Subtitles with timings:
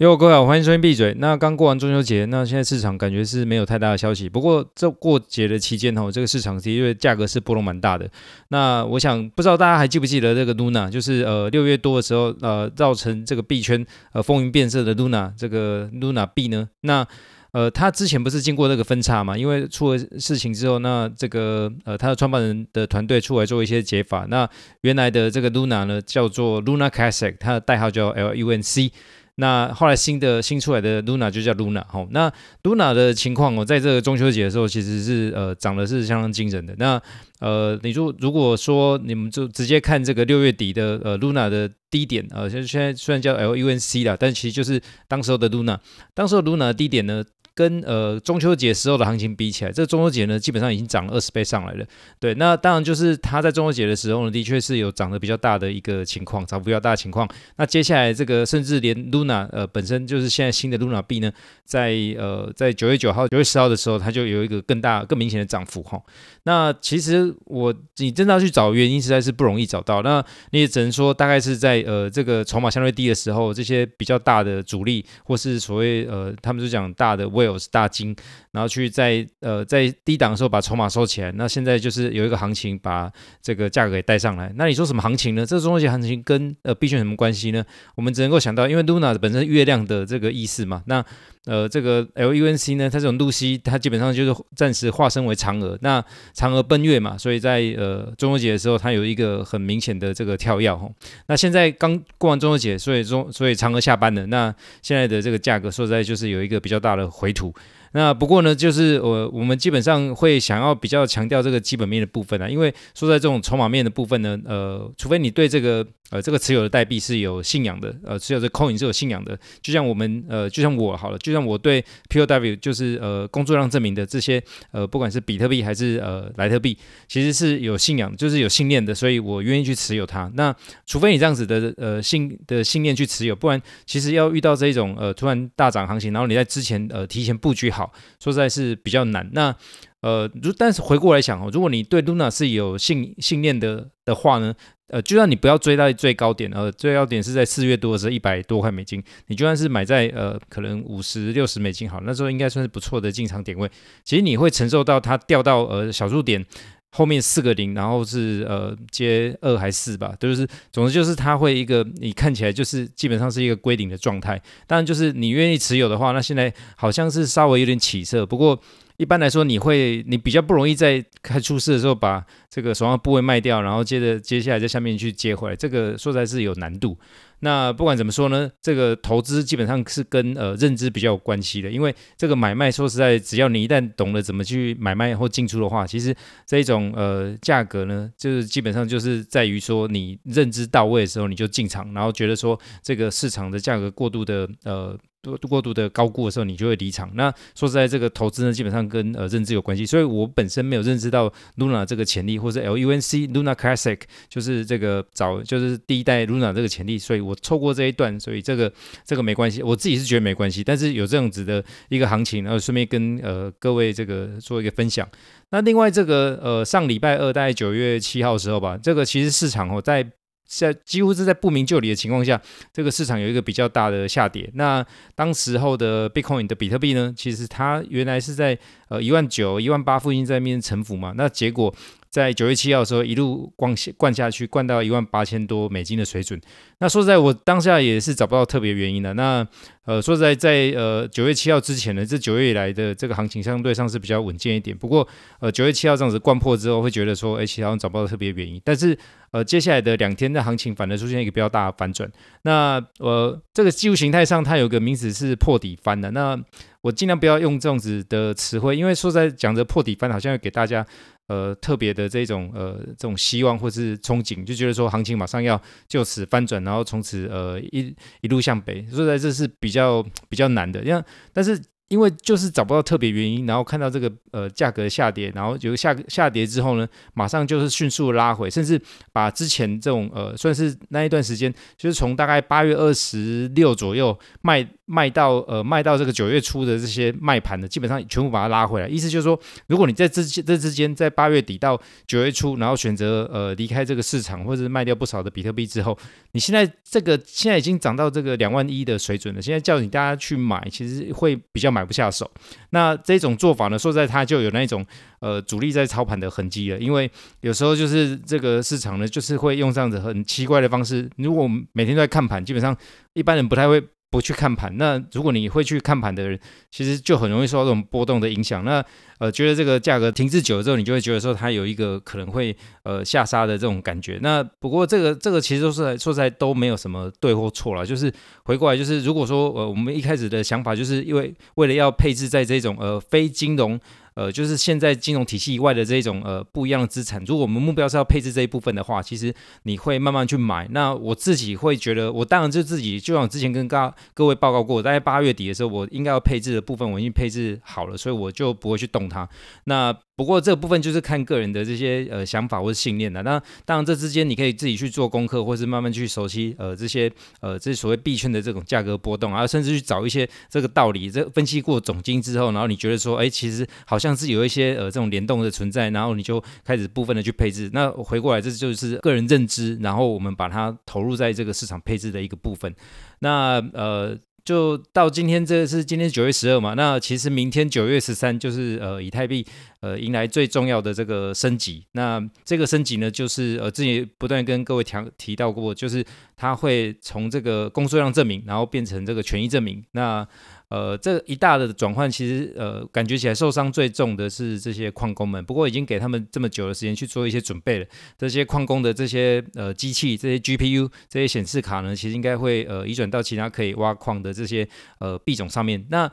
[0.00, 1.14] 哟，各位好，欢迎收听闭嘴。
[1.18, 4.26] 那刚过完中秋节，那现在市场感觉是没有太大的消息。
[4.30, 8.08] 不过这过节的期间哈，这个市场的确价格是波动蛮大的。
[8.48, 16.66] 那我想不知道大家还记不记得这个 Luna，就是呃六月多的时候呃造成这个币圈呃风云变色的 Luna 这个 Luna 币呢？
[16.80, 17.06] 那
[17.52, 19.36] 呃它之前不是经过那个分叉嘛？
[19.36, 24.24] 因为出了事情之后，那这个呃它的创办人的团队出来做一些解法。
[24.30, 24.48] 那
[24.80, 28.92] 原来的这个 Luna 呢叫做 Luna Classic，它的代号叫 LUNC。
[29.40, 32.30] 那后来新的新出来的 Luna 就叫 Luna 哈，那
[32.62, 36.74] Luna 的情况哦，在这个中秋节的时候，其实是呃涨的是相当惊人的。
[36.78, 37.00] 那
[37.40, 45.78] 呃，你如如果说你们就直接看这个六月底的呃 Luna 的低点呃，现现在虽然叫 LUNC 啦，但其实就是当时候的 Luna，
[46.14, 47.24] 当时候 Luna 的低点呢。
[47.54, 51.84] 跟呃中秋节时候的行情比起来，这个中秋节呢基本上已经涨了二十倍上来了。
[52.18, 57.28] 对，那当然就是它在中秋节的时候呢，的确是有涨得比较大的一个情况，涨幅比较大的情况。
[57.56, 61.30] 那接下来这个甚至连 Luna 呃本身就是现在新的 Luna 币呢，
[61.64, 66.00] 在呃在九月九号、九月十号的时候，它就有一个更大、更明显的涨幅哈。
[66.44, 70.02] 那其实我你真的要去找原因，实在是不容易找到。
[70.02, 78.14] 那你也只能说，大概是在呃这个筹码相对低的时候，这些比较大的主力或是所谓呃他们就讲大的 whale 大金，
[78.52, 81.32] 然后去在呃在低档的时候把筹码收起来。
[81.32, 83.10] 那现在就是有一个行情把
[83.40, 84.52] 这个价格给带上来。
[84.56, 85.46] 那你说什么行情呢？
[85.46, 87.64] 这个中秋节行情跟呃币圈什么关系呢？
[87.94, 90.82] 我们只能够想到，因为 Luna 本身月亮的这个意思嘛。
[90.86, 91.04] 那
[91.46, 95.78] 呃这个 LUNC 呢，它这种露西，它基本上就是暂时化身为嫦娥。
[95.80, 100.92] 那嫦娥奔月嘛，所以在呃中秋节的时候，它有一个很明显的这个跳跃吼。
[101.28, 104.26] 那现在刚过完中秋节，所以中所以嫦娥下班了。
[104.26, 107.54] 那现在的这个价格说实在就是有一个比较大的回吐。
[107.92, 130.30] 那不过呢，就是我我们基本上会想要比较强调这个基本面的部分啊，因为说在这种筹码面的部分呢，呃，除非你对这个呃这个持有的代币是有信仰的，呃，持有的 coin 是有信仰的，就像我们呃，就像我好了，就像我对 POW 就是呃工作量证明的这些呃，不管是比特币还是呃莱特币，其实是有信仰，就是有信念的，所以我愿意去持有它。
[130.34, 130.54] 那
[130.86, 137.79] 除非你这样子的呃信的信念去持有，不然其实要遇到这一种呃突然大涨行情，然后你在之前呃提前布局好。
[137.80, 137.92] 好，
[138.22, 139.26] 说实在是比较难。
[139.32, 139.56] 那
[140.02, 144.54] 呃，如但是回过来想哦，如果你对 Luna 是有信信念的的话呢，
[144.88, 153.70] 呃，就算你不要追到最高点，呃，最高点是在四月多的时候一百多块美金，你就算是买在呃可能五十六十美金好，那时候应该算是不错的进场点位。
[154.04, 156.44] 其实你会承受到它掉到呃小数点。
[156.90, 164.40] 后面四个零，然后是呃接二还是四吧，就是总之就是它会一个你看起来就是基本上是一个归零的状态。
[164.66, 168.60] 当然就是你愿意持有的话，那现在好像是稍微有点起色，不过
[168.96, 176.98] 一般来说你会你比较不容易在开出事的时候把这个手上部位卖掉，然后接着接下来在下面去接回来，这个说实在是有难度。
[177.40, 186.14] 那不管怎么说呢，这个投资基本上是跟呃认知比较有关系的，因为这个买卖说实在，只要你一旦懂得怎么去买卖或进出的话，其实
[186.46, 194.98] 这一种呃价格呢，就是基本上就是在于说你认知到位的时候你就进场，然后觉得说这个市场的价格过度的呃。
[195.22, 197.10] 多过度的高估的时候，你就会离场。
[197.14, 199.84] 那说实在，这个投资呢，基本上跟呃认知有关系。
[199.84, 203.98] 所以我本身没有认知到 Luna 这个潜力，或者 LUNC Luna Classic
[204.28, 208.72] 就是这个早就是第一代 Luna 这个潜力，所以我错过这一段，所以这个
[209.04, 209.62] 这个没关系。
[209.62, 215.06] 我自己是觉得没关系，但是有这样子的一个行情，然后顺便跟呃各位这个做一个分享。
[215.50, 220.10] 那另外这个呃上礼拜二大概九月七号的时候吧，这个其实市场哦在。
[220.52, 222.40] 在几乎是在不明就里的情况下，
[222.72, 224.50] 这个市场有一个比较大的下跌。
[224.54, 224.84] 那
[225.14, 231.14] 当时候的 Bitcoin 的比特币呢，其实它原来是在呃一万九、一万八附近在面沉浮嘛。
[231.16, 231.72] 那结果
[232.10, 236.40] 在九月七号的时候，一路灌下灌下去，灌到一万八千多美金的水准。
[236.80, 239.14] 那说实在，我当下也是找不到特别原因的。
[239.14, 239.46] 那
[239.84, 244.76] 呃，说实在，在呃九月七号之前呢，这九月以来的这个行情相对上是比较稳健一点。
[244.76, 245.06] 不过
[245.38, 248.60] 呃九月七号这样子灌破之后，会觉得说，哎，其实好像找不到特别原因。
[248.64, 248.98] 但是
[249.30, 252.10] 呃接下来的两天的行情反而出现一个比较大的反转。
[252.42, 256.10] 那呃这个技术形态上，它有个名词是破底翻的。
[256.10, 256.36] 那
[256.82, 260.86] 我尽量不要用这样子的词汇，因为说在讲着破底翻，好像要给大家。
[261.26, 270.82] 呃，特别的这种呃这种希望或是憧憬，就觉得说行情马上要就此翻转，然后从此呃一一路向北，说在这是比较比较难的。
[270.82, 271.00] 因为
[271.32, 271.56] 但是
[271.90, 278.80] 因为就是找不到特别原因，然后看到这个呃价格下跌，然后就下下跌之后呢，马上就是迅速拉回，甚至
[279.12, 288.86] 把之前这种呃算是那一段时间，就是从大概八月二十六左右卖卖到呃卖到这个九月初的这些卖盘的，基本上全部把它拉回来。
[288.86, 291.76] 意思就是说，如果你在这这之间，在八月底到
[292.06, 295.98] 九月初，然后选择呃离开这个市场，或者是卖掉不少的比特币之后，
[296.34, 299.42] 你现在这个现在已经涨到这个两万一的水准了。
[299.42, 301.79] 现在叫你大家去买，其实会比较买。
[301.80, 302.30] 买不下手，
[302.70, 304.86] 那这种做法呢，说在它就有那种
[305.20, 306.78] 呃主力在操盘的痕迹了。
[306.78, 307.10] 因为
[307.40, 311.08] 有时候就是这个市场呢，就是会用这样子很奇怪的方式。
[311.16, 312.76] 如果每天都在看盘，基本上
[313.14, 313.82] 一般人不太会。
[314.12, 316.36] 不去看盘，那如果你会去看盘的人，
[316.72, 318.64] 其实就很容易受到这种波动的影响。
[318.64, 318.84] 那
[319.20, 324.18] 呃，觉得这个价格停滞久了之后，你就会觉得说它有一个可能会呃下杀的这种感觉。
[324.22, 328.12] 那不过这个这个其实都是说实在都没有什么对或错了，就是
[328.44, 333.78] 回过来就是如果说呃我们一开始的想法就是因为为了要配置在这种呃非金融。
[334.14, 339.32] 呃，就是现在金融体系以外的这种呃不一样的资产，如果我们目标是要配置这一部分的话，其实
[339.62, 340.68] 你会慢慢去买。
[340.72, 349.28] 那我自己会觉得，我当然就自己，就像之前跟各各位报告过，大概八月底的时候，我应该要配置的部分，我已经配置好了，所以我就不会去动它。
[349.64, 353.22] 那不过这个部分就是看个人的这些呃想法或者信念的。
[353.22, 357.10] 那当然这之间你可以自己去做功课，或是慢慢去熟悉呃这些
[357.40, 367.70] 呃这所谓币圈的这种价格波动啊，甚至去找一些这个道理，这分析过总经之后，然后你觉得说，哎，其实好像是有一些呃这种联动的存在，然后你就开始部分的去配置。
[367.72, 372.74] 那回过来这就是个人认知，然后我们把它投入在这个市场配置的一个部分。
[373.20, 374.18] 那呃。
[374.44, 376.74] 就到今天，这是今天九月十二嘛？
[376.74, 379.46] 那其实明天九月十三就是呃，以太币
[379.80, 381.84] 呃迎来最重要的这个升级。
[381.92, 386.04] 那这个升级呢，就是呃之前不断跟各位提提到过，就是
[386.36, 389.84] 它会从这个工作量证明，然后变成这个权益证明。
[389.92, 390.26] 那
[390.68, 395.44] 呃，这一大的转换，其实呃，感觉起来受伤最重的是这些矿工们。
[395.44, 397.86] 不过已经给他们这么久的时间去做一些准备了。
[398.16, 404.68] 这些矿工的这些呃机器、这些 GPU、这些显示卡呢，其实应该会呃移转到其他可以挖矿的这些
[404.98, 405.86] 呃币种上面。
[405.90, 406.10] 那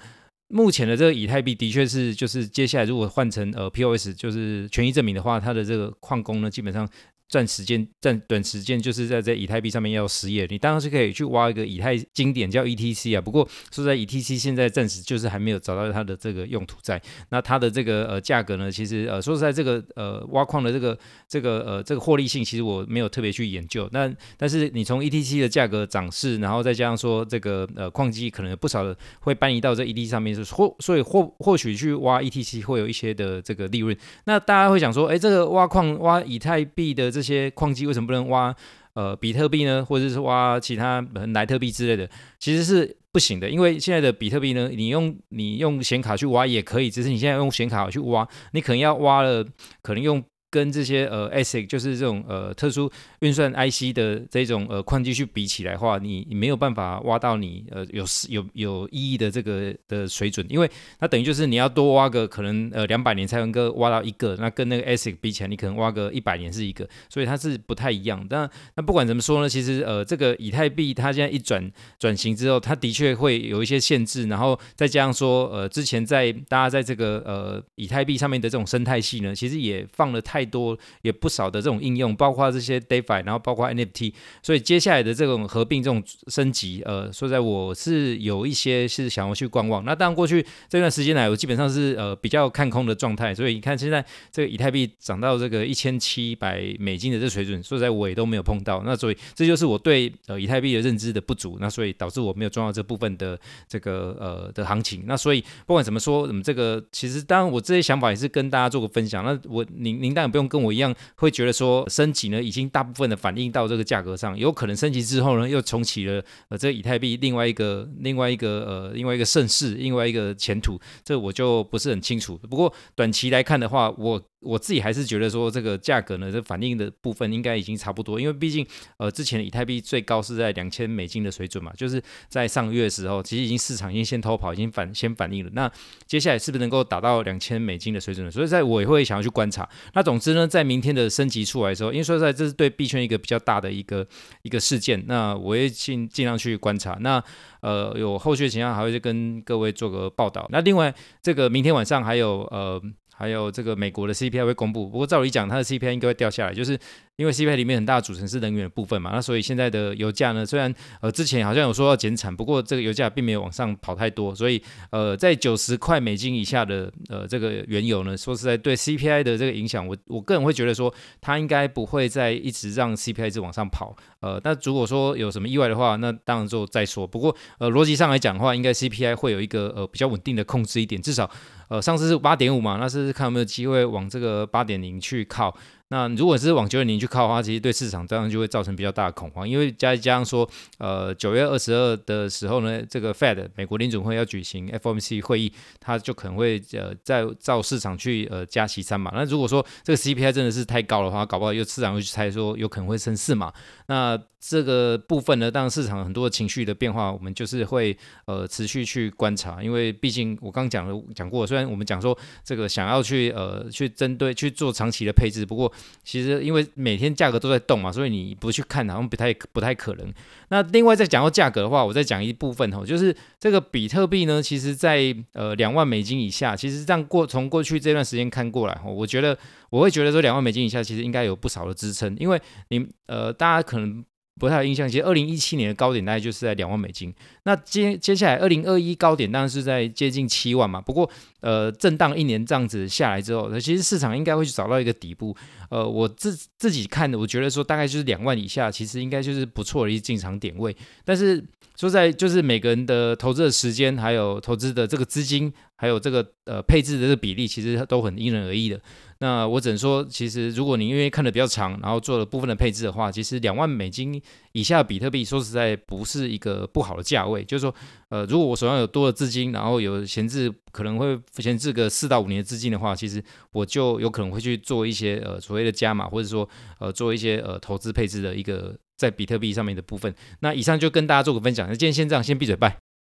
[0.49, 6.87] 目前的这个以太币的确是，就是接下来如果换成呃 POS，就是权益证明的话，它的这个矿工呢，基本上。
[7.29, 10.47] 赚时间，赚短时间，就是在这以太币上面要失业。
[10.49, 17.01] 你当然是可以去挖一个以太经典叫 ETC 啊，不过说在 ETC 现在暂时就是还没有找到它的这个用途在。
[17.29, 20.97] 那它的这个呃价格呢，其实呃说实在这个呃挖矿的这个
[21.27, 23.89] 这个呃这个获利性，其实我没有特别去研究。
[23.91, 33.95] 那但是你从 ETC 的价格涨势，然后再加上说这个呃矿机可能有不少的会搬移到这 ETC 上面，是或所以或或许去挖 ETC 会有一些的这个利润。
[34.23, 37.11] 那大家会想说，哎，这个挖矿挖以太币的。
[37.17, 38.55] 这些矿机为什么不能挖
[38.93, 39.83] 呃比特币呢？
[39.83, 42.09] 或者是挖其他莱特币之类的？
[42.39, 49.43] 其实是不行的，因为现在的比特币呢，你用你用显卡去挖也可以，只是你现在用显卡去挖，你可能要挖了，
[49.81, 50.23] 可能用。
[50.49, 52.89] 跟这些呃 ASIC 就是这种呃特殊
[53.19, 68.25] 运算 IC 的这种呃矿机去比起来的话，你你没有办法挖到你呃有有有意义的这个的水准，因为它等于就是你要多挖个可能呃两百年才能够挖到一个，那跟那个 ASIC 比起来，你可能挖个一百年是一个，所以它是不太一样。
[68.29, 71.69] 但那不管怎么说呢，其实呃这个以太币它现在一转
[71.99, 80.36] 转型之后，它的确会有一些限制，然后再加上说呃之前在大家在这个呃以太币上面的这种生态系呢，其实也放了太。
[80.37, 84.13] 太多也不少的这种应用，包括这些 DeFi，然后包括 NFT，
[84.43, 89.83] 所以接下来的这种合并、这种升级，呃，说在我是有一些是想要去观望。
[89.83, 93.33] 那当然过去这段时间来，我基本上是呃比较看空的状态。
[93.33, 98.83] 所以你看现在这个以太币涨到这个一千七百美金的这水准，说实在我也都没有碰到。
[98.85, 101.57] 那所以这就是我对呃以太币的认知的不足。
[101.59, 105.05] 那所以导致我没有赚到这部分的这个呃的行情。
[105.07, 109.23] 那所以不管怎么说，我们这个其实当然我这些想法也是跟大家做个分享。
[109.23, 122.37] 那我您您当不用跟我一样会觉得说升级呢，已经大部分的反映到这个价格上，有可能升级之后呢，又重启了呃这以太币另外一个另外一个呃另外一个盛世，另外一个前途，这我就不是很清楚。
[122.37, 124.21] 不过短期来看的话，我。
[124.39, 128.65] 我自己还是觉得说，这个价格呢，这反映的部分应该已经差不多，因为毕竟
[128.97, 135.49] 呃之前的以太币最高是在两千美金的水准嘛，就是在上个月的时候，其实已经市场已经先偷跑，已经反先反映了。
[135.55, 135.69] 那
[136.05, 138.31] 接下来是不是能够达到两千美金的水准呢？
[138.31, 139.67] 所以在我也会想要去观察。
[139.95, 144.05] 那总总之呢，在明天的升级出来的时候，因为说实在这是对币圈一个比较大的一个
[144.41, 146.97] 一个事件，那我也尽尽量去观察。
[147.01, 147.23] 那
[147.61, 150.47] 呃有后续的情况还会去跟各位做个报道。
[150.51, 152.81] 那另外这个明天晚上还有呃。
[153.19, 156.77] 还有这个美国的 CPI 会公布，不过照理讲，它的 CPI 应该会掉下来，就是
[157.17, 160.71] 因为 CPI 里面很大的组成是能源的部分嘛，那所以现在的油价呢，虽然
[161.01, 177.07] 呃之前好像有说要减产，不过这个油价并没有往上跑太多，所以呃在九十块美金以下的呃这个原油呢，说实在对 CPI 的这个影响，我我个人会觉得说它应该不会再一直让 CPI 一直往上跑，呃，那如果说有什么意外的话，那当然就再说。
[177.07, 181.27] 不过呃逻辑上来讲的话，应该 CPI 会有一个呃比较稳定的控制一点，至少
[181.67, 185.57] 呃上次是八点五嘛，那是看有没有机会往这个八点零去靠。
[185.89, 199.11] 那如果是往九点零去靠的话，其实对市场当然就会造成比较大的恐慌，因为加加上说，呃，九月二十二的时候呢，这个 Fed 美国联准会要举行 FOMC 会议，它就可能会呃再照市场去呃加息三码。
[199.13, 203.53] 那如果说这个 CPI 真的是太高的话，搞不好又市场又去猜说有可能会升四码。
[203.87, 215.71] 那这个部分呢，当然市场很多情绪的变化，我们就是会呃持续去观察，因为毕竟我刚讲了讲过，虽然我们讲说这个想要去呃去针对去做长期的配置，不过
[216.03, 220.13] 其实因为每天价格都在动嘛，所以你不去看好像不太不太可能。
[220.49, 229.37] 那另外再讲到价格的话，我再讲一部分吼，就是这个比特币呢，其实在呃两万美金以下，其实让过从过去这段时间看过来，我觉得
[229.69, 234.03] 我会觉得说两万美金以下其实应该有不少的支撑，因为你呃大家可能。
[234.39, 237.13] 不太有印象，其实二零一七年的高点大概就是在两万美金。
[237.43, 240.79] 那接接下来二零二一高点当然是在接近七万嘛。
[240.79, 241.09] 不过
[241.41, 245.35] 呃，震荡一年这样子下来之后，其实市场应该会去找到一个底部。
[245.69, 250.75] 呃，我自自己看的，我觉得说大概就是两万以下，其实应该就是不错的一进场点位。
[251.03, 251.43] 但是
[251.75, 258.81] 说在就是每个人的投资的时间，还有投资的这个资金，还有这个呃配置的这个比例，其实都很因人而异的。
[259.19, 267.43] 那我只能说，其实如果你因为看的比较长，然后做了部分的配置的话，其实两万美金以下比特币，说实在不是一个不好的价位。
[267.43, 267.73] 就是说，
[268.09, 276.47] 呃，如果我手上有多的资金，然后有闲置，可能会闲置个四到五年的资金的话，其实我就有可能会去做一些呃所谓的加码，或者说
[276.79, 280.13] 呃做一些呃投资配置的一个在比特币上面的部分。
[280.41, 282.86] 那以上就跟大家做个分享，那今天先这样，先闭嘴，拜。